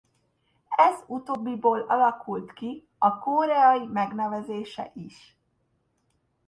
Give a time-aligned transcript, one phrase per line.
[0.75, 5.35] Ez utóbbiból alakult ki a koreai megnevezése is.